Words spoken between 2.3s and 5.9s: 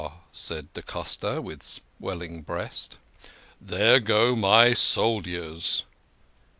breast." There go my soldiers